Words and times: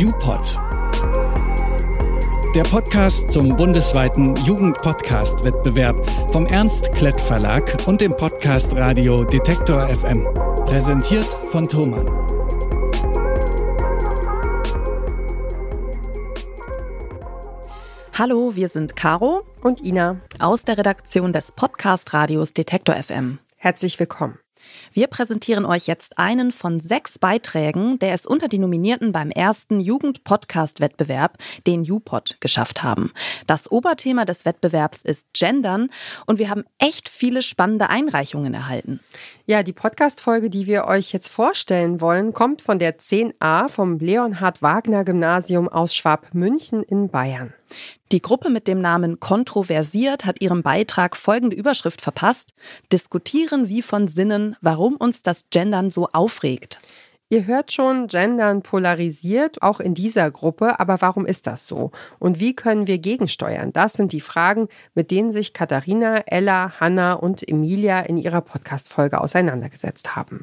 UPod. 0.00 0.58
Der 2.54 2.62
Podcast 2.62 3.30
zum 3.30 3.54
bundesweiten 3.54 4.34
Jugendpodcast-Wettbewerb 4.46 6.08
vom 6.32 6.46
Ernst 6.46 6.90
Klett 6.92 7.20
Verlag 7.20 7.86
und 7.86 8.00
dem 8.00 8.16
Podcast 8.16 8.74
Radio 8.74 9.24
Detektor 9.24 9.86
FM. 9.88 10.26
Präsentiert 10.64 11.26
von 11.52 11.68
Thomann. 11.68 12.06
Hallo, 18.14 18.54
wir 18.54 18.70
sind 18.70 18.96
Caro 18.96 19.42
und 19.60 19.84
Ina 19.84 20.22
aus 20.38 20.64
der 20.64 20.78
Redaktion 20.78 21.34
des 21.34 21.52
Podcast 21.52 22.14
Radios 22.14 22.54
Detektor 22.54 22.94
FM. 22.94 23.38
Herzlich 23.56 24.00
willkommen. 24.00 24.38
Wir 24.92 25.06
präsentieren 25.06 25.64
euch 25.64 25.86
jetzt 25.86 26.18
einen 26.18 26.52
von 26.52 26.80
sechs 26.80 27.18
Beiträgen, 27.18 27.98
der 27.98 28.12
es 28.12 28.26
unter 28.26 28.48
die 28.48 28.58
Nominierten 28.58 29.12
beim 29.12 29.30
ersten 29.30 29.80
Jugend-Podcast-Wettbewerb, 29.80 31.38
den 31.66 31.88
UPod, 31.90 32.36
geschafft 32.40 32.82
haben. 32.82 33.12
Das 33.46 33.70
Oberthema 33.70 34.24
des 34.24 34.44
Wettbewerbs 34.44 35.02
ist 35.02 35.28
Gendern 35.32 35.90
und 36.26 36.38
wir 36.38 36.50
haben 36.50 36.64
echt 36.78 37.08
viele 37.08 37.42
spannende 37.42 37.88
Einreichungen 37.88 38.54
erhalten. 38.54 39.00
Ja, 39.46 39.62
die 39.62 39.72
Podcast-Folge, 39.72 40.50
die 40.50 40.66
wir 40.66 40.86
euch 40.86 41.12
jetzt 41.12 41.28
vorstellen 41.28 42.00
wollen, 42.00 42.32
kommt 42.32 42.62
von 42.62 42.78
der 42.78 42.98
10a 42.98 43.68
vom 43.68 43.98
Leonhard 43.98 44.62
Wagner 44.62 45.04
Gymnasium 45.04 45.68
aus 45.68 45.94
Schwabmünchen 45.94 46.82
in 46.82 47.08
Bayern. 47.08 47.54
Die 48.12 48.22
Gruppe 48.22 48.50
mit 48.50 48.66
dem 48.66 48.80
Namen 48.80 49.20
Kontroversiert 49.20 50.24
hat 50.24 50.40
ihrem 50.40 50.62
Beitrag 50.62 51.16
folgende 51.16 51.56
Überschrift 51.56 52.00
verpasst. 52.00 52.54
Diskutieren 52.92 53.68
wie 53.68 53.82
von 53.82 54.08
Sinnen, 54.08 54.56
warum 54.60 54.96
uns 54.96 55.22
das 55.22 55.44
Gendern 55.50 55.90
so 55.90 56.08
aufregt. 56.12 56.80
Ihr 57.32 57.46
hört 57.46 57.70
schon, 57.70 58.08
Gendern 58.08 58.62
polarisiert, 58.62 59.62
auch 59.62 59.78
in 59.78 59.94
dieser 59.94 60.28
Gruppe, 60.32 60.80
aber 60.80 61.00
warum 61.00 61.26
ist 61.26 61.46
das 61.46 61.64
so? 61.64 61.92
Und 62.18 62.40
wie 62.40 62.56
können 62.56 62.88
wir 62.88 62.98
gegensteuern? 62.98 63.72
Das 63.72 63.92
sind 63.92 64.10
die 64.10 64.20
Fragen, 64.20 64.66
mit 64.94 65.12
denen 65.12 65.30
sich 65.30 65.52
Katharina, 65.52 66.24
Ella, 66.26 66.80
Hanna 66.80 67.12
und 67.12 67.48
Emilia 67.48 68.00
in 68.00 68.18
ihrer 68.18 68.40
Podcast-Folge 68.40 69.20
auseinandergesetzt 69.20 70.16
haben. 70.16 70.42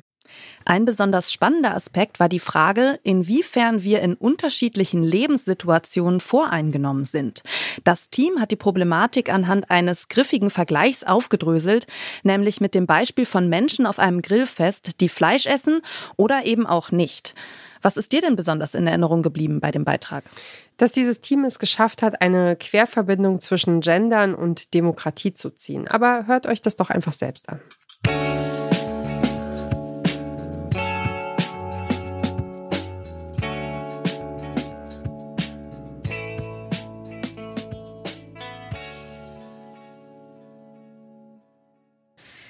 Ein 0.65 0.85
besonders 0.85 1.31
spannender 1.31 1.75
Aspekt 1.75 2.19
war 2.19 2.29
die 2.29 2.39
Frage, 2.39 2.99
inwiefern 3.03 3.83
wir 3.83 4.01
in 4.01 4.15
unterschiedlichen 4.15 5.03
Lebenssituationen 5.03 6.21
voreingenommen 6.21 7.05
sind. 7.05 7.43
Das 7.83 8.09
Team 8.09 8.39
hat 8.39 8.51
die 8.51 8.55
Problematik 8.55 9.31
anhand 9.31 9.69
eines 9.69 10.07
griffigen 10.07 10.49
Vergleichs 10.49 11.03
aufgedröselt, 11.03 11.87
nämlich 12.23 12.61
mit 12.61 12.73
dem 12.73 12.85
Beispiel 12.85 13.25
von 13.25 13.49
Menschen 13.49 13.85
auf 13.85 13.99
einem 13.99 14.21
Grillfest, 14.21 14.99
die 15.01 15.09
Fleisch 15.09 15.45
essen 15.45 15.81
oder 16.15 16.45
eben 16.45 16.65
auch 16.65 16.91
nicht. 16.91 17.33
Was 17.81 17.97
ist 17.97 18.11
dir 18.11 18.21
denn 18.21 18.35
besonders 18.35 18.73
in 18.73 18.87
Erinnerung 18.87 19.21
geblieben 19.21 19.59
bei 19.59 19.71
dem 19.71 19.85
Beitrag? 19.85 20.23
Dass 20.77 20.91
dieses 20.91 21.21
Team 21.21 21.45
es 21.45 21.59
geschafft 21.59 22.01
hat, 22.01 22.21
eine 22.21 22.55
Querverbindung 22.55 23.39
zwischen 23.39 23.81
Gendern 23.81 24.35
und 24.35 24.73
Demokratie 24.73 25.33
zu 25.33 25.49
ziehen. 25.51 25.87
Aber 25.87 26.27
hört 26.27 26.45
euch 26.47 26.61
das 26.61 26.75
doch 26.75 26.89
einfach 26.89 27.13
selbst 27.13 27.49
an. 27.49 27.61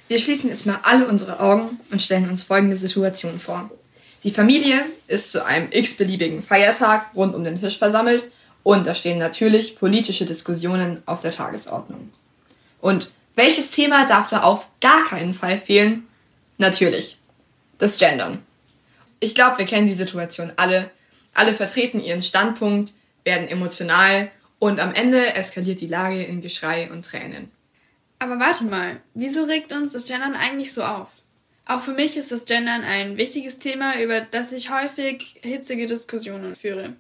Wir 0.07 0.19
schließen 0.19 0.49
jetzt 0.49 0.65
mal 0.65 0.79
alle 0.83 1.07
unsere 1.07 1.39
Augen 1.39 1.79
und 1.91 2.01
stellen 2.01 2.29
uns 2.29 2.43
folgende 2.43 2.77
Situation 2.77 3.39
vor. 3.39 3.69
Die 4.23 4.31
Familie 4.31 4.85
ist 5.07 5.31
zu 5.31 5.45
einem 5.45 5.67
x-beliebigen 5.69 6.41
Feiertag 6.41 7.11
rund 7.13 7.35
um 7.35 7.43
den 7.43 7.59
Tisch 7.59 7.77
versammelt 7.77 8.23
und 8.63 8.87
da 8.87 8.95
stehen 8.95 9.19
natürlich 9.19 9.77
politische 9.77 10.25
Diskussionen 10.25 11.03
auf 11.05 11.21
der 11.21 11.31
Tagesordnung. 11.31 12.09
Und 12.79 13.09
welches 13.35 13.69
Thema 13.69 14.05
darf 14.05 14.27
da 14.27 14.41
auf 14.41 14.67
gar 14.81 15.03
keinen 15.05 15.33
Fall 15.33 15.59
fehlen? 15.59 16.07
Natürlich. 16.57 17.17
Das 17.77 17.97
Gendern. 17.97 18.39
Ich 19.19 19.35
glaube, 19.35 19.59
wir 19.59 19.65
kennen 19.65 19.87
die 19.87 19.93
Situation 19.93 20.51
alle. 20.55 20.89
Alle 21.33 21.53
vertreten 21.53 22.03
ihren 22.03 22.23
Standpunkt, 22.23 22.93
werden 23.23 23.47
emotional 23.47 24.31
und 24.57 24.79
am 24.79 24.93
Ende 24.93 25.35
eskaliert 25.35 25.81
die 25.81 25.87
Lage 25.87 26.23
in 26.23 26.41
Geschrei 26.41 26.89
und 26.91 27.05
Tränen. 27.05 27.51
Aber 28.19 28.39
warte 28.39 28.63
mal, 28.63 29.01
wieso 29.13 29.43
regt 29.43 29.71
uns 29.71 29.93
das 29.93 30.05
Gendern 30.05 30.33
eigentlich 30.33 30.73
so 30.73 30.83
auf? 30.83 31.09
Auch 31.65 31.81
für 31.81 31.91
mich 31.91 32.17
ist 32.17 32.31
das 32.31 32.45
Gendern 32.45 32.83
ein 32.83 33.17
wichtiges 33.17 33.59
Thema, 33.59 34.01
über 34.01 34.21
das 34.21 34.53
ich 34.53 34.71
häufig 34.71 35.35
hitzige 35.43 35.85
Diskussionen 35.85 36.55
führe. 36.55 36.95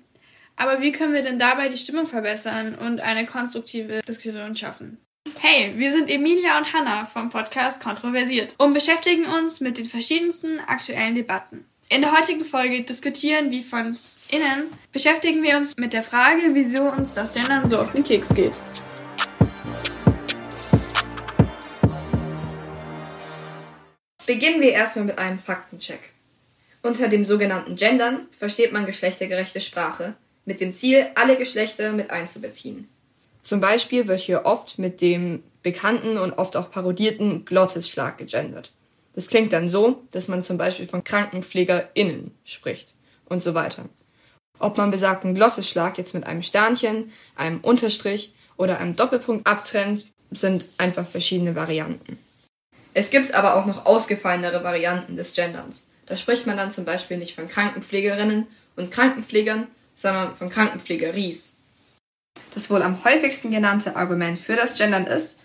Aber 0.57 0.81
wie 0.81 0.91
können 0.91 1.13
wir 1.13 1.23
denn 1.23 1.39
dabei 1.39 1.69
die 1.69 1.77
Stimmung 1.77 2.07
verbessern 2.07 2.75
und 2.75 2.99
eine 2.99 3.25
konstruktive 3.25 4.01
Diskussion 4.01 4.55
schaffen? 4.55 4.97
Hey, 5.39 5.73
wir 5.77 5.91
sind 5.91 6.09
Emilia 6.09 6.57
und 6.57 6.73
Hannah 6.73 7.05
vom 7.05 7.29
Podcast 7.29 7.81
Kontroversiert 7.81 8.55
und 8.57 8.73
beschäftigen 8.73 9.25
uns 9.25 9.61
mit 9.61 9.77
den 9.77 9.85
verschiedensten 9.85 10.59
aktuellen 10.67 11.15
Debatten. 11.15 11.65
In 11.89 12.01
der 12.01 12.17
heutigen 12.17 12.43
Folge 12.43 12.81
diskutieren 12.81 13.51
wie 13.51 13.63
von 13.63 13.95
innen, 14.29 14.65
beschäftigen 14.91 15.43
wir 15.43 15.55
uns 15.55 15.77
mit 15.77 15.93
der 15.93 16.03
Frage, 16.03 16.41
wieso 16.53 16.83
uns 16.91 17.13
das 17.13 17.33
Gendern 17.33 17.69
so 17.69 17.79
auf 17.79 17.93
den 17.93 18.03
Keks 18.03 18.33
geht. 18.33 18.53
Beginnen 24.27 24.59
wir 24.59 24.73
erstmal 24.73 25.05
mit 25.05 25.19
einem 25.19 25.39
Faktencheck. 25.39 26.11
Unter 26.83 27.07
dem 27.07 27.23
sogenannten 27.23 27.77
Gendern 27.77 28.27
versteht 28.37 28.73
man 28.73 28.85
geschlechtergerechte 28.85 29.61
Sprache, 29.61 30.15
mit 30.43 30.59
dem 30.59 30.73
Ziel, 30.73 31.07
alle 31.15 31.37
Geschlechter 31.37 31.93
mit 31.93 32.11
einzubeziehen. 32.11 32.89
Zum 33.41 33.61
Beispiel 33.61 34.07
wird 34.07 34.19
hier 34.19 34.45
oft 34.45 34.79
mit 34.79 34.99
dem 34.99 35.43
bekannten 35.63 36.17
und 36.17 36.33
oft 36.33 36.57
auch 36.57 36.69
parodierten 36.69 37.45
Glottisschlag 37.45 38.17
gegendert. 38.17 38.73
Das 39.15 39.29
klingt 39.29 39.53
dann 39.53 39.69
so, 39.69 40.03
dass 40.11 40.27
man 40.27 40.43
zum 40.43 40.57
Beispiel 40.57 40.87
von 40.87 41.05
KrankenpflegerInnen 41.05 42.31
spricht 42.43 42.89
und 43.29 43.41
so 43.41 43.53
weiter. 43.53 43.85
Ob 44.59 44.77
man 44.77 44.91
besagten 44.91 45.35
Glottisschlag 45.35 45.97
jetzt 45.97 46.13
mit 46.13 46.27
einem 46.27 46.43
Sternchen, 46.43 47.13
einem 47.35 47.61
Unterstrich 47.61 48.33
oder 48.57 48.79
einem 48.79 48.97
Doppelpunkt 48.97 49.47
abtrennt, 49.47 50.07
sind 50.31 50.67
einfach 50.77 51.07
verschiedene 51.07 51.55
Varianten. 51.55 52.19
Es 52.97 53.11
gibt 53.11 53.35
aber 53.35 53.53
auch 53.53 53.67
noch 53.67 53.85
ausgefallenere 53.85 54.63
Varianten 54.63 55.15
des 55.17 55.33
Genderns. 55.33 55.89
Da 56.07 56.17
spricht 56.17 56.47
man 56.47 56.57
dann 56.57 56.71
zum 56.71 56.83
Beispiel 56.83 57.17
nicht 57.17 57.35
von 57.35 57.47
Krankenpflegerinnen 57.47 58.47
und 58.75 58.89
Krankenpflegern, 58.89 59.67
sondern 59.93 60.33
von 60.33 60.49
Krankenpflegeries. 60.49 61.57
Das 62.55 62.71
wohl 62.71 62.81
am 62.81 63.03
häufigsten 63.03 63.51
genannte 63.51 63.95
Argument 63.95 64.39
für 64.39 64.55
das 64.55 64.73
Gendern 64.73 65.05
ist, 65.05 65.37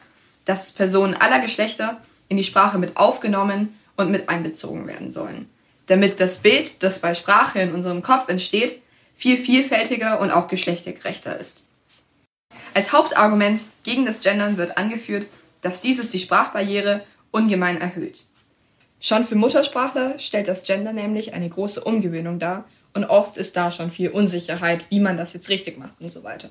dass 0.46 0.72
Personen 0.72 1.12
aller 1.12 1.40
Geschlechter 1.40 2.00
in 2.28 2.38
die 2.38 2.44
Sprache 2.44 2.78
mit 2.78 2.96
aufgenommen 2.96 3.78
und 3.98 4.10
mit 4.10 4.30
einbezogen 4.30 4.86
werden 4.86 5.10
sollen, 5.10 5.46
damit 5.88 6.20
das 6.20 6.38
Bild, 6.38 6.82
das 6.82 7.00
bei 7.00 7.12
Sprache 7.12 7.60
in 7.60 7.74
unserem 7.74 8.00
Kopf 8.00 8.30
entsteht, 8.30 8.80
viel 9.14 9.36
vielfältiger 9.36 10.20
und 10.20 10.30
auch 10.30 10.48
geschlechtergerechter 10.48 11.38
ist. 11.38 11.68
Als 12.72 12.94
Hauptargument 12.94 13.60
gegen 13.84 14.06
das 14.06 14.22
Gendern 14.22 14.56
wird 14.56 14.78
angeführt, 14.78 15.26
dass 15.60 15.82
dieses 15.82 16.08
die 16.08 16.18
Sprachbarriere 16.18 17.04
ungemein 17.32 17.80
erhöht. 17.80 18.26
Schon 19.00 19.24
für 19.24 19.34
Muttersprachler 19.34 20.20
stellt 20.20 20.46
das 20.46 20.62
Gender 20.62 20.92
nämlich 20.92 21.34
eine 21.34 21.48
große 21.48 21.82
Umgewöhnung 21.82 22.38
dar 22.38 22.64
und 22.94 23.04
oft 23.04 23.36
ist 23.36 23.56
da 23.56 23.72
schon 23.72 23.90
viel 23.90 24.10
Unsicherheit, 24.10 24.86
wie 24.90 25.00
man 25.00 25.16
das 25.16 25.32
jetzt 25.32 25.48
richtig 25.48 25.76
macht 25.76 26.00
und 26.00 26.10
so 26.10 26.22
weiter. 26.22 26.50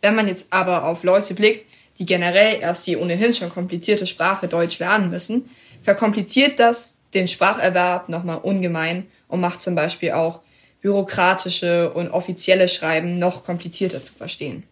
Wenn 0.00 0.14
man 0.14 0.28
jetzt 0.28 0.52
aber 0.52 0.84
auf 0.84 1.02
Leute 1.02 1.34
blickt, 1.34 1.66
die 1.98 2.06
generell 2.06 2.60
erst 2.60 2.86
die 2.86 2.96
ohnehin 2.96 3.34
schon 3.34 3.50
komplizierte 3.50 4.06
Sprache 4.06 4.46
Deutsch 4.46 4.78
lernen 4.78 5.10
müssen, 5.10 5.50
verkompliziert 5.82 6.60
das 6.60 6.98
den 7.14 7.28
Spracherwerb 7.28 8.08
nochmal 8.08 8.38
ungemein 8.38 9.06
und 9.28 9.40
macht 9.40 9.60
zum 9.60 9.74
Beispiel 9.74 10.12
auch 10.12 10.40
bürokratische 10.80 11.92
und 11.92 12.10
offizielle 12.10 12.68
Schreiben 12.68 13.18
noch 13.18 13.44
komplizierter 13.44 14.02
zu 14.02 14.12
verstehen. 14.12 14.64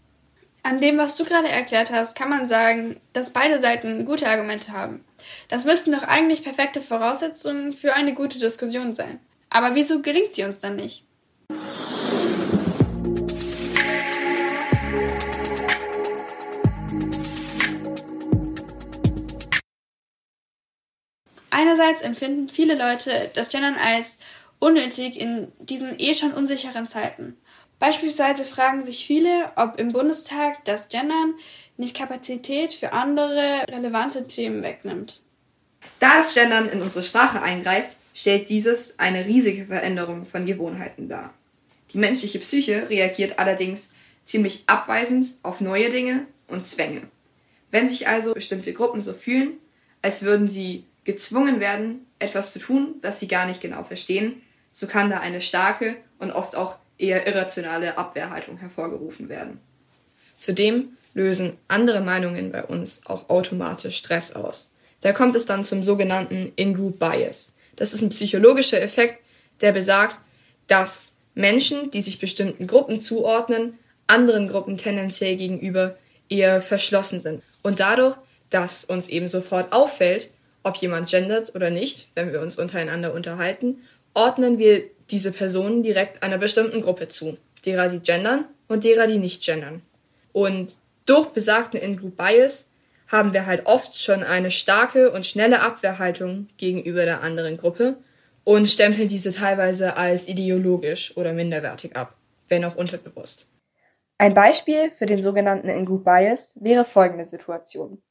An 0.63 0.81
dem, 0.81 0.99
was 0.99 1.17
du 1.17 1.25
gerade 1.25 1.49
erklärt 1.49 1.91
hast, 1.91 2.15
kann 2.15 2.29
man 2.29 2.47
sagen, 2.47 3.01
dass 3.15 3.33
beide 3.33 3.61
Seiten 3.61 4.05
gute 4.05 4.29
Argumente 4.29 4.73
haben. 4.73 5.05
Das 5.49 5.65
müssten 5.65 5.93
doch 5.93 6.03
eigentlich 6.03 6.45
perfekte 6.45 6.83
Voraussetzungen 6.83 7.73
für 7.73 7.95
eine 7.95 8.15
gute 8.15 8.39
Diskussion 8.39 8.93
sein. 8.93 9.21
Aber 9.49 9.75
wieso 9.75 10.03
gelingt 10.03 10.33
sie 10.33 10.45
uns 10.45 10.61
dann 10.61 10.77
nicht? 10.77 11.05
Einerseits 21.51 22.03
empfinden 22.03 22.51
viele 22.51 22.75
Leute 22.75 23.31
das 23.35 23.49
Gendern 23.49 23.77
als 23.77 24.19
unnötig 24.59 25.19
in 25.19 25.51
diesen 25.59 25.99
eh 25.99 26.15
schon 26.15 26.33
unsicheren 26.33 26.87
Zeiten. 26.87 27.37
Beispielsweise 27.81 28.45
fragen 28.45 28.85
sich 28.85 29.07
viele, 29.07 29.51
ob 29.57 29.81
im 29.81 29.93
Bundestag 29.93 30.63
das 30.67 30.89
Gendern 30.89 31.35
nicht 31.79 31.97
Kapazität 31.97 32.73
für 32.73 32.93
andere 32.93 33.65
relevante 33.69 34.27
Themen 34.27 34.63
wegnimmt. 34.63 35.23
Da 35.99 36.19
das 36.19 36.35
Gendern 36.35 36.69
in 36.69 36.83
unsere 36.83 37.03
Sprache 37.03 37.41
eingreift, 37.41 37.97
stellt 38.15 38.51
dieses 38.51 38.99
eine 38.99 39.25
riesige 39.25 39.65
Veränderung 39.65 40.27
von 40.27 40.45
Gewohnheiten 40.45 41.09
dar. 41.09 41.33
Die 41.95 41.99
menschliche 41.99 42.39
Psyche 42.39 42.91
reagiert 42.91 43.39
allerdings 43.39 43.95
ziemlich 44.25 44.65
abweisend 44.67 45.39
auf 45.43 45.63
neue 45.63 45.89
Dinge 45.89 46.27
und 46.49 46.67
Zwänge. 46.67 47.03
Wenn 47.71 47.89
sich 47.89 48.07
also 48.07 48.35
bestimmte 48.35 48.75
Gruppen 48.75 49.01
so 49.01 49.15
fühlen, 49.15 49.55
als 50.03 50.23
würden 50.23 50.51
sie 50.51 50.85
gezwungen 51.05 51.61
werden, 51.61 52.07
etwas 52.19 52.53
zu 52.53 52.59
tun, 52.59 52.97
was 53.01 53.21
sie 53.21 53.29
gar 53.29 53.47
nicht 53.47 53.63
genau 53.63 53.85
verstehen, 53.85 54.43
so 54.71 54.87
kann 54.87 55.09
da 55.09 55.21
eine 55.21 55.41
starke 55.41 55.97
und 56.19 56.31
oft 56.31 56.57
auch 56.57 56.77
eher 57.01 57.27
irrationale 57.27 57.99
Abwehrhaltung 57.99 58.59
hervorgerufen 58.59 59.29
werden. 59.29 59.61
Zudem 60.37 60.91
lösen 61.15 61.55
andere 61.69 62.01
Meinungen 62.01 62.53
bei 62.53 62.65
uns 62.65 63.03
auch 63.07 63.29
automatisch 63.29 63.97
Stress 63.97 64.35
aus. 64.35 64.71
Da 65.01 65.13
kommt 65.13 65.35
es 65.35 65.47
dann 65.47 65.65
zum 65.65 65.83
sogenannten 65.83 66.53
In-Group 66.57 66.99
Bias. 66.99 67.53
Das 67.77 67.95
ist 67.95 68.03
ein 68.03 68.11
psychologischer 68.11 68.81
Effekt, 68.81 69.21
der 69.61 69.73
besagt, 69.73 70.19
dass 70.67 71.17
Menschen, 71.35 71.91
die 71.91 72.03
sich 72.03 72.19
bestimmten 72.19 72.67
Gruppen 72.67 73.01
zuordnen, 73.01 73.79
anderen 74.07 74.49
Gruppen 74.49 74.77
tendenziell 74.77 75.37
gegenüber 75.37 75.97
eher 76.29 76.61
verschlossen 76.61 77.21
sind. 77.21 77.43
Und 77.63 77.81
dadurch, 77.81 78.17
dass 78.51 78.85
uns 78.85 79.09
eben 79.09 79.29
sofort 79.29 79.73
auffällt, 79.73 80.31
ob 80.63 80.77
jemand 80.77 81.09
gendert 81.09 81.55
oder 81.55 81.71
nicht, 81.71 82.09
wenn 82.15 82.33
wir 82.33 82.41
uns 82.41 82.59
untereinander 82.59 83.15
unterhalten, 83.15 83.79
ordnen 84.15 84.59
wir 84.59 84.85
diese 85.11 85.33
Personen 85.33 85.83
direkt 85.83 86.23
einer 86.23 86.39
bestimmten 86.39 86.83
Gruppe 86.83 87.09
zu. 87.09 87.37
Derer, 87.65 87.89
die 87.89 88.01
gendern 88.01 88.47
und 88.69 88.85
derer, 88.85 89.07
die 89.07 89.19
nicht 89.19 89.45
gendern. 89.45 89.83
Und 90.33 90.77
durch 91.07 91.29
besagten 91.29 91.81
In-Group 91.81 92.17
Bias 92.17 92.71
haben 93.09 93.33
wir 93.33 93.47
halt 93.47 93.67
oft 93.67 94.01
schon 94.01 94.23
eine 94.23 94.51
starke 94.51 95.11
und 95.11 95.27
schnelle 95.27 95.61
Abwehrhaltung 95.61 96.49
gegenüber 96.57 97.05
der 97.05 97.23
anderen 97.23 97.57
Gruppe 97.57 97.97
und 98.45 98.69
stempeln 98.69 99.09
diese 99.09 99.33
teilweise 99.33 99.97
als 99.97 100.29
ideologisch 100.29 101.17
oder 101.17 101.33
minderwertig 101.33 101.97
ab, 101.97 102.15
wenn 102.49 102.65
auch 102.65 102.77
unterbewusst. 102.77 103.49
Ein 104.19 104.35
Beispiel 104.35 104.91
für 104.93 105.07
den 105.07 105.23
sogenannten 105.23 105.69
In-Group 105.69 106.05
Bias 106.05 106.55
wäre 106.61 106.85
folgende 106.85 107.25
Situation. 107.25 108.03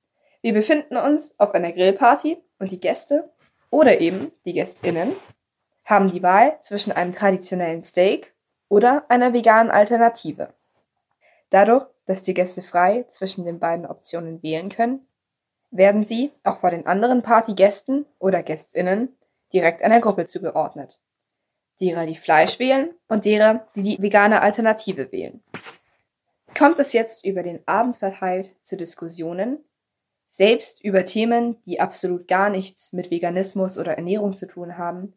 Wir 0.42 0.54
befinden 0.54 0.98
uns 0.98 1.36
auf 1.38 1.54
einer 1.54 1.72
Grillparty 1.72 2.38
und 2.60 2.72
die 2.72 2.80
Gäste 2.80 3.30
oder 3.69 4.00
eben 4.02 4.31
die 4.45 4.54
Gästinnen 4.54 5.12
haben 5.90 6.12
die 6.12 6.22
Wahl 6.22 6.58
zwischen 6.62 6.92
einem 6.92 7.12
traditionellen 7.12 7.82
Steak 7.82 8.36
oder 8.68 9.06
einer 9.10 9.34
veganen 9.34 9.72
Alternative. 9.72 10.54
Dadurch, 11.50 11.88
dass 12.06 12.22
die 12.22 12.36
Gäste 12.36 12.62
frei 12.62 13.06
zwischen 13.08 13.44
den 13.44 13.60
beiden 13.60 13.88
Optionen 13.88 14.44
wählen 14.44 14.70
können, 14.70 15.08
werden 15.72 16.06
sie 16.06 16.32
auch 16.44 16.60
vor 16.60 16.70
den 16.70 16.86
anderen 16.86 17.24
Partygästen 17.24 18.06
oder 18.20 18.44
Gästinnen 18.44 19.16
direkt 19.52 19.82
einer 19.82 20.00
Gruppe 20.00 20.26
zugeordnet. 20.26 21.00
Derer, 21.80 22.06
die 22.06 22.16
Fleisch 22.16 22.60
wählen 22.60 22.94
und 23.08 23.26
derer, 23.26 23.68
die 23.76 23.84
die 23.84 24.02
vegane 24.02 24.42
Alternative 24.42 25.12
wählen. 25.12 25.42
Kommt 26.58 26.80
es 26.80 26.94
jetzt 26.94 27.26
über 27.26 27.42
den 27.42 27.68
Abend 27.68 27.98
verteilt 27.98 28.52
zu 28.62 28.76
Diskussionen, 28.76 29.64
selbst 30.28 30.84
über 30.84 31.06
Themen, 31.06 31.62
die 31.66 31.80
absolut 31.80 32.28
gar 32.28 32.50
nichts 32.50 32.94
mit 32.94 33.10
Veganismus 33.10 33.78
oder 33.78 33.94
Ernährung 33.94 34.34
zu 34.34 34.48
tun 34.48 34.78
haben, 34.78 35.14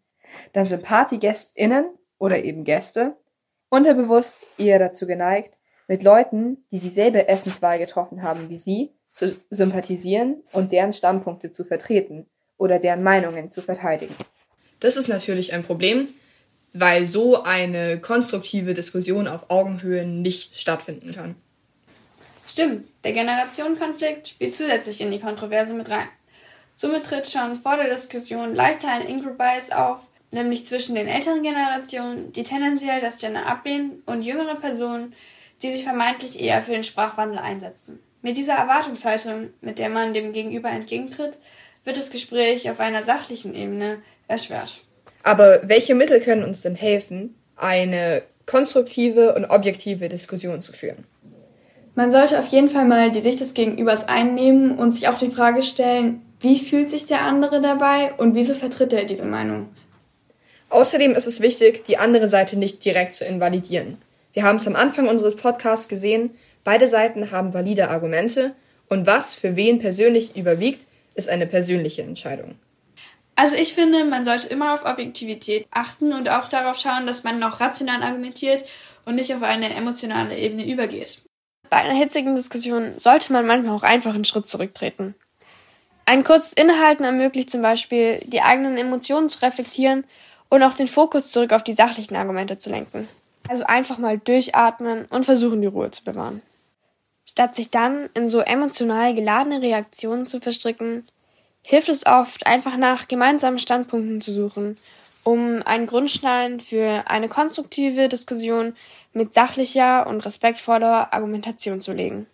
dann 0.52 0.66
sind 0.66 0.82
PartygästInnen 0.82 1.86
oder 2.18 2.44
eben 2.44 2.64
Gäste 2.64 3.16
unterbewusst 3.72 4.42
eher 4.58 4.78
dazu 4.78 5.06
geneigt, 5.06 5.56
mit 5.88 6.02
Leuten, 6.02 6.58
die 6.70 6.78
dieselbe 6.78 7.26
Essenswahl 7.26 7.78
getroffen 7.78 8.22
haben 8.22 8.50
wie 8.50 8.58
sie, 8.58 8.90
zu 9.10 9.34
sympathisieren 9.50 10.42
und 10.52 10.72
deren 10.72 10.92
Standpunkte 10.92 11.52
zu 11.52 11.64
vertreten 11.64 12.26
oder 12.58 12.78
deren 12.78 13.02
Meinungen 13.02 13.48
zu 13.48 13.62
verteidigen. 13.62 14.14
Das 14.80 14.96
ist 14.96 15.08
natürlich 15.08 15.54
ein 15.54 15.62
Problem, 15.62 16.08
weil 16.74 17.06
so 17.06 17.42
eine 17.42 17.98
konstruktive 17.98 18.74
Diskussion 18.74 19.26
auf 19.26 19.50
Augenhöhe 19.50 20.06
nicht 20.06 20.58
stattfinden 20.58 21.12
kann. 21.12 21.34
Stimmt, 22.46 22.86
der 23.04 23.12
Generationenkonflikt 23.12 24.28
spielt 24.28 24.54
zusätzlich 24.54 25.00
in 25.00 25.10
die 25.10 25.20
Kontroverse 25.20 25.72
mit 25.72 25.88
rein. 25.88 26.08
Somit 26.74 27.04
tritt 27.04 27.28
schon 27.28 27.56
vor 27.56 27.76
der 27.76 27.88
Diskussion 27.88 28.54
leichter 28.54 28.88
ein 28.88 29.06
Ingroup 29.06 29.38
Bias 29.38 29.70
auf, 29.70 30.10
nämlich 30.32 30.66
zwischen 30.66 30.94
den 30.94 31.06
älteren 31.06 31.42
Generationen, 31.42 32.32
die 32.32 32.42
tendenziell 32.42 33.00
das 33.00 33.18
Gender 33.18 33.46
ablehnen, 33.46 34.02
und 34.06 34.22
jüngeren 34.22 34.60
Personen, 34.60 35.14
die 35.62 35.70
sich 35.70 35.84
vermeintlich 35.84 36.40
eher 36.40 36.60
für 36.62 36.72
den 36.72 36.84
Sprachwandel 36.84 37.38
einsetzen. 37.38 38.00
Mit 38.22 38.36
dieser 38.36 38.54
Erwartungshaltung, 38.54 39.50
mit 39.60 39.78
der 39.78 39.90
man 39.90 40.14
dem 40.14 40.32
Gegenüber 40.32 40.70
entgegentritt, 40.70 41.38
wird 41.84 41.96
das 41.96 42.10
Gespräch 42.10 42.70
auf 42.70 42.80
einer 42.80 43.02
sachlichen 43.02 43.54
Ebene 43.54 43.98
erschwert. 44.26 44.80
Aber 45.22 45.60
welche 45.64 45.94
Mittel 45.94 46.20
können 46.20 46.44
uns 46.44 46.62
denn 46.62 46.74
helfen, 46.74 47.36
eine 47.56 48.22
konstruktive 48.46 49.34
und 49.34 49.46
objektive 49.46 50.08
Diskussion 50.08 50.60
zu 50.60 50.72
führen? 50.72 51.04
Man 51.94 52.10
sollte 52.10 52.38
auf 52.38 52.48
jeden 52.48 52.70
Fall 52.70 52.86
mal 52.86 53.10
die 53.10 53.20
Sicht 53.20 53.40
des 53.40 53.54
Gegenübers 53.54 54.08
einnehmen 54.08 54.78
und 54.78 54.92
sich 54.92 55.08
auch 55.08 55.18
die 55.18 55.30
Frage 55.30 55.62
stellen, 55.62 56.22
wie 56.40 56.58
fühlt 56.58 56.90
sich 56.90 57.06
der 57.06 57.22
andere 57.22 57.60
dabei 57.60 58.14
und 58.16 58.34
wieso 58.34 58.54
vertritt 58.54 58.92
er 58.92 59.04
diese 59.04 59.26
Meinung? 59.26 59.68
Außerdem 60.72 61.14
ist 61.14 61.26
es 61.26 61.42
wichtig, 61.42 61.84
die 61.84 61.98
andere 61.98 62.28
Seite 62.28 62.58
nicht 62.58 62.82
direkt 62.82 63.12
zu 63.12 63.26
invalidieren. 63.26 63.98
Wir 64.32 64.44
haben 64.44 64.56
es 64.56 64.66
am 64.66 64.74
Anfang 64.74 65.06
unseres 65.06 65.36
Podcasts 65.36 65.86
gesehen, 65.86 66.30
beide 66.64 66.88
Seiten 66.88 67.30
haben 67.30 67.52
valide 67.52 67.90
Argumente 67.90 68.54
und 68.88 69.06
was 69.06 69.34
für 69.34 69.54
wen 69.54 69.80
persönlich 69.80 70.34
überwiegt, 70.34 70.86
ist 71.14 71.28
eine 71.28 71.46
persönliche 71.46 72.00
Entscheidung. 72.00 72.54
Also 73.36 73.54
ich 73.54 73.74
finde, 73.74 74.06
man 74.06 74.24
sollte 74.24 74.48
immer 74.48 74.72
auf 74.72 74.86
Objektivität 74.86 75.66
achten 75.70 76.14
und 76.14 76.30
auch 76.30 76.48
darauf 76.48 76.78
schauen, 76.78 77.06
dass 77.06 77.22
man 77.22 77.38
noch 77.38 77.60
rational 77.60 78.02
argumentiert 78.02 78.64
und 79.04 79.16
nicht 79.16 79.34
auf 79.34 79.42
eine 79.42 79.74
emotionale 79.74 80.38
Ebene 80.38 80.66
übergeht. 80.66 81.18
Bei 81.68 81.76
einer 81.76 81.98
hitzigen 81.98 82.34
Diskussion 82.34 82.94
sollte 82.96 83.30
man 83.34 83.46
manchmal 83.46 83.76
auch 83.76 83.82
einfach 83.82 84.14
einen 84.14 84.24
Schritt 84.24 84.48
zurücktreten. 84.48 85.14
Ein 86.06 86.24
kurzes 86.24 86.54
Innehalten 86.54 87.04
ermöglicht 87.04 87.50
zum 87.50 87.60
Beispiel, 87.60 88.20
die 88.24 88.40
eigenen 88.40 88.78
Emotionen 88.78 89.28
zu 89.28 89.42
reflektieren 89.42 90.04
und 90.52 90.62
auch 90.62 90.74
den 90.74 90.86
Fokus 90.86 91.30
zurück 91.30 91.54
auf 91.54 91.64
die 91.64 91.72
sachlichen 91.72 92.14
Argumente 92.14 92.58
zu 92.58 92.68
lenken. 92.68 93.08
Also 93.48 93.64
einfach 93.64 93.96
mal 93.96 94.18
durchatmen 94.18 95.06
und 95.06 95.24
versuchen, 95.24 95.62
die 95.62 95.66
Ruhe 95.66 95.90
zu 95.90 96.04
bewahren. 96.04 96.42
Statt 97.24 97.54
sich 97.54 97.70
dann 97.70 98.10
in 98.12 98.28
so 98.28 98.40
emotional 98.40 99.14
geladene 99.14 99.62
Reaktionen 99.62 100.26
zu 100.26 100.40
verstricken, 100.40 101.08
hilft 101.62 101.88
es 101.88 102.04
oft, 102.04 102.46
einfach 102.46 102.76
nach 102.76 103.08
gemeinsamen 103.08 103.58
Standpunkten 103.58 104.20
zu 104.20 104.30
suchen, 104.30 104.76
um 105.24 105.62
einen 105.64 105.86
Grundstein 105.86 106.60
für 106.60 107.04
eine 107.06 107.30
konstruktive 107.30 108.10
Diskussion 108.10 108.76
mit 109.14 109.32
sachlicher 109.32 110.06
und 110.06 110.22
respektvoller 110.22 111.14
Argumentation 111.14 111.80
zu 111.80 111.94
legen. 111.94 112.26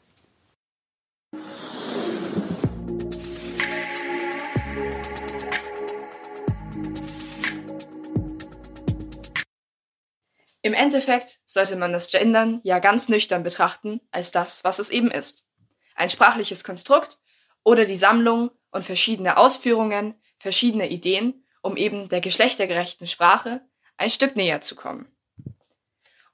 Im 10.69 10.75
Endeffekt 10.75 11.41
sollte 11.47 11.77
man 11.77 11.95
das 11.95 12.11
Gendern 12.11 12.61
ja 12.63 12.79
ganz 12.79 13.09
nüchtern 13.09 13.43
betrachten 13.43 14.03
als 14.11 14.33
das, 14.33 14.65
was 14.65 14.79
es 14.79 14.91
eben 14.91 15.11
ist. 15.11 15.47
Ein 15.95 16.11
sprachliches 16.11 16.63
Konstrukt 16.63 17.17
oder 17.65 17.87
die 17.87 17.97
Sammlung 17.97 18.51
und 18.71 18.85
verschiedene 18.85 19.39
Ausführungen 19.39 20.21
verschiedener 20.37 20.89
Ideen, 20.89 21.47
um 21.63 21.79
eben 21.79 22.11
der 22.11 22.21
geschlechtergerechten 22.21 23.07
Sprache 23.07 23.63
ein 23.97 24.11
Stück 24.11 24.37
näher 24.37 24.61
zu 24.61 24.77
kommen. 24.77 25.11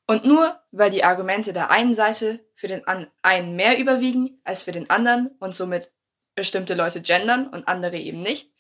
Und 0.08 0.24
nur 0.24 0.60
weil 0.72 0.90
die 0.90 1.04
Argumente 1.04 1.52
der 1.52 1.70
einen 1.70 1.94
Seite 1.94 2.44
für 2.54 2.66
den 2.66 2.82
einen 3.22 3.54
mehr 3.54 3.78
überwiegen 3.78 4.40
als 4.42 4.64
für 4.64 4.72
den 4.72 4.90
anderen 4.90 5.28
und 5.38 5.54
somit 5.54 5.92
bestimmte 6.34 6.74
Leute 6.74 7.00
gendern 7.02 7.46
und 7.46 7.68
andere 7.68 7.98
eben 7.98 8.20
nicht, 8.20 8.50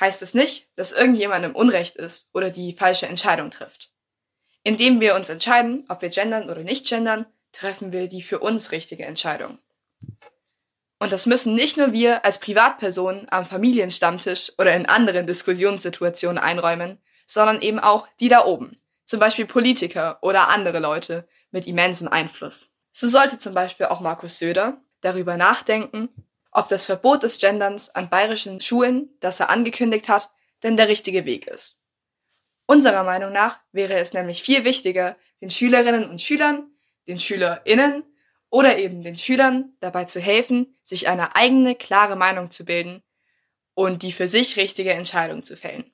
heißt 0.00 0.22
es 0.22 0.32
nicht, 0.32 0.70
dass 0.76 0.92
irgendjemand 0.92 1.44
im 1.44 1.54
Unrecht 1.54 1.96
ist 1.96 2.30
oder 2.32 2.48
die 2.48 2.72
falsche 2.72 3.08
Entscheidung 3.08 3.50
trifft. 3.50 3.92
Indem 4.64 5.00
wir 5.00 5.14
uns 5.14 5.28
entscheiden, 5.28 5.84
ob 5.88 6.02
wir 6.02 6.08
gendern 6.08 6.50
oder 6.50 6.62
nicht 6.62 6.86
gendern, 6.86 7.26
treffen 7.52 7.92
wir 7.92 8.08
die 8.08 8.22
für 8.22 8.38
uns 8.40 8.72
richtige 8.72 9.04
Entscheidung. 9.04 9.58
Und 10.98 11.12
das 11.12 11.26
müssen 11.26 11.54
nicht 11.54 11.76
nur 11.76 11.92
wir 11.92 12.24
als 12.24 12.40
Privatpersonen 12.40 13.26
am 13.30 13.44
Familienstammtisch 13.44 14.52
oder 14.58 14.74
in 14.74 14.86
anderen 14.86 15.26
Diskussionssituationen 15.26 16.38
einräumen, 16.42 16.98
sondern 17.24 17.60
eben 17.60 17.78
auch 17.78 18.08
die 18.20 18.28
da 18.28 18.44
oben, 18.44 18.76
zum 19.04 19.20
Beispiel 19.20 19.46
Politiker 19.46 20.18
oder 20.22 20.48
andere 20.48 20.80
Leute 20.80 21.28
mit 21.50 21.66
immensem 21.66 22.08
Einfluss. 22.08 22.68
So 22.92 23.06
sollte 23.06 23.38
zum 23.38 23.54
Beispiel 23.54 23.86
auch 23.86 24.00
Markus 24.00 24.38
Söder 24.38 24.80
darüber 25.00 25.36
nachdenken, 25.36 26.08
ob 26.50 26.68
das 26.68 26.86
Verbot 26.86 27.22
des 27.22 27.38
Genderns 27.38 27.90
an 27.90 28.08
bayerischen 28.08 28.60
Schulen, 28.60 29.10
das 29.20 29.38
er 29.38 29.50
angekündigt 29.50 30.08
hat, 30.08 30.30
denn 30.64 30.76
der 30.76 30.88
richtige 30.88 31.24
Weg 31.24 31.46
ist. 31.46 31.80
Unserer 32.70 33.02
Meinung 33.02 33.32
nach 33.32 33.60
wäre 33.72 33.94
es 33.94 34.12
nämlich 34.12 34.42
viel 34.42 34.62
wichtiger, 34.64 35.16
den 35.40 35.48
Schülerinnen 35.48 36.10
und 36.10 36.20
Schülern, 36.20 36.70
den 37.08 37.18
Schülerinnen 37.18 38.04
oder 38.50 38.76
eben 38.76 39.02
den 39.02 39.16
Schülern 39.16 39.74
dabei 39.80 40.04
zu 40.04 40.20
helfen, 40.20 40.78
sich 40.82 41.08
eine 41.08 41.34
eigene, 41.34 41.74
klare 41.74 42.14
Meinung 42.14 42.50
zu 42.50 42.66
bilden 42.66 43.02
und 43.72 44.02
die 44.02 44.12
für 44.12 44.28
sich 44.28 44.56
richtige 44.56 44.92
Entscheidung 44.92 45.44
zu 45.44 45.56
fällen. 45.56 45.92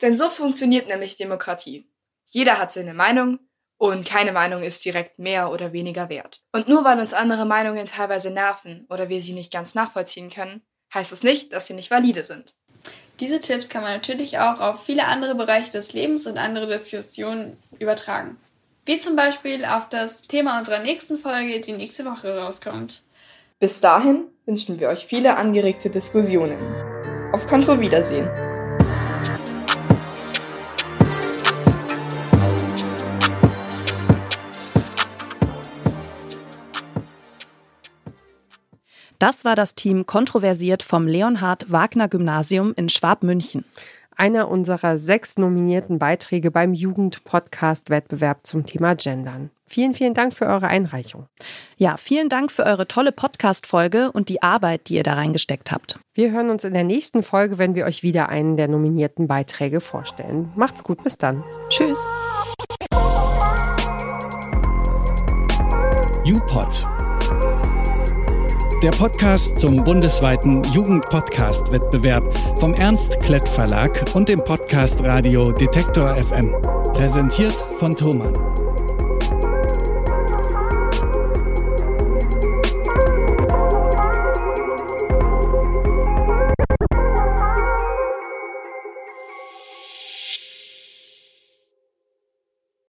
Denn 0.00 0.14
so 0.14 0.30
funktioniert 0.30 0.86
nämlich 0.86 1.16
Demokratie. 1.16 1.90
Jeder 2.26 2.58
hat 2.58 2.70
seine 2.70 2.94
Meinung 2.94 3.40
Und 3.82 4.06
keine 4.06 4.32
Meinung 4.32 4.62
ist 4.62 4.84
direkt 4.84 5.18
mehr 5.18 5.50
oder 5.50 5.72
weniger 5.72 6.10
wert. 6.10 6.42
Und 6.52 6.68
nur 6.68 6.84
weil 6.84 7.00
uns 7.00 7.14
andere 7.14 7.46
Meinungen 7.46 7.86
teilweise 7.86 8.30
nerven 8.30 8.84
oder 8.90 9.08
wir 9.08 9.22
sie 9.22 9.32
nicht 9.32 9.50
ganz 9.50 9.74
nachvollziehen 9.74 10.28
können, 10.28 10.60
heißt 10.92 11.12
es 11.12 11.22
nicht, 11.22 11.54
dass 11.54 11.66
sie 11.66 11.72
nicht 11.72 11.90
valide 11.90 12.22
sind. 12.24 12.54
Diese 13.20 13.38
Tipps 13.38 13.68
kann 13.68 13.82
man 13.82 13.92
natürlich 13.92 14.38
auch 14.38 14.60
auf 14.60 14.82
viele 14.82 15.06
andere 15.06 15.34
Bereiche 15.34 15.70
des 15.72 15.92
Lebens 15.92 16.26
und 16.26 16.38
andere 16.38 16.66
Diskussionen 16.66 17.56
übertragen. 17.78 18.38
Wie 18.86 18.96
zum 18.96 19.14
Beispiel 19.14 19.66
auf 19.66 19.90
das 19.90 20.26
Thema 20.26 20.58
unserer 20.58 20.80
nächsten 20.80 21.18
Folge, 21.18 21.60
die 21.60 21.72
nächste 21.72 22.06
Woche 22.06 22.38
rauskommt. 22.38 23.02
Bis 23.58 23.82
dahin 23.82 24.24
wünschen 24.46 24.80
wir 24.80 24.88
euch 24.88 25.06
viele 25.06 25.36
angeregte 25.36 25.90
Diskussionen. 25.90 26.58
Auf 27.32 27.46
Kontro 27.46 27.76
Das 39.20 39.44
war 39.44 39.54
das 39.54 39.74
Team 39.74 40.06
Kontroversiert 40.06 40.82
vom 40.82 41.06
Leonhard 41.06 41.70
Wagner 41.70 42.08
Gymnasium 42.08 42.72
in 42.74 42.88
Schwabmünchen. 42.88 43.66
Einer 44.16 44.48
unserer 44.48 44.98
sechs 44.98 45.36
nominierten 45.36 45.98
Beiträge 45.98 46.50
beim 46.50 46.72
Jugend-Podcast-Wettbewerb 46.72 48.46
zum 48.46 48.64
Thema 48.64 48.94
Gendern. 48.94 49.50
Vielen, 49.68 49.92
vielen 49.92 50.14
Dank 50.14 50.32
für 50.32 50.46
eure 50.46 50.68
Einreichung. 50.68 51.26
Ja, 51.76 51.98
vielen 51.98 52.30
Dank 52.30 52.50
für 52.50 52.64
eure 52.64 52.88
tolle 52.88 53.12
Podcast-Folge 53.12 54.10
und 54.10 54.30
die 54.30 54.42
Arbeit, 54.42 54.88
die 54.88 54.94
ihr 54.94 55.02
da 55.02 55.12
reingesteckt 55.12 55.70
habt. 55.70 55.98
Wir 56.14 56.32
hören 56.32 56.48
uns 56.48 56.64
in 56.64 56.72
der 56.72 56.84
nächsten 56.84 57.22
Folge, 57.22 57.58
wenn 57.58 57.74
wir 57.74 57.84
euch 57.84 58.02
wieder 58.02 58.30
einen 58.30 58.56
der 58.56 58.68
nominierten 58.68 59.28
Beiträge 59.28 59.82
vorstellen. 59.82 60.50
Macht's 60.56 60.82
gut, 60.82 61.04
bis 61.04 61.18
dann. 61.18 61.44
Tschüss. 61.68 62.06
YouPod 66.24 66.89
der 68.82 68.90
Podcast 68.92 69.58
zum 69.58 69.84
bundesweiten 69.84 70.62
Jugendpodcast-Wettbewerb 70.72 72.24
vom 72.58 72.72
Ernst 72.72 73.20
Klett 73.20 73.46
Verlag 73.46 74.04
und 74.14 74.28
dem 74.28 74.42
Podcast 74.42 75.02
Radio 75.02 75.52
Detektor 75.52 76.14
FM. 76.16 76.54
Präsentiert 76.94 77.54
von 77.78 77.94
Thomann. 77.94 78.59